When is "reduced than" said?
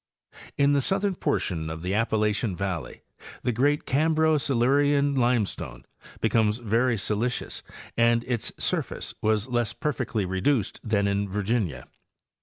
10.25-11.07